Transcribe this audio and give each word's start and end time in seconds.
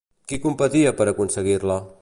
Qui 0.31 0.39
competia 0.45 0.95
per 1.03 1.09
aconseguir-la? 1.13 1.81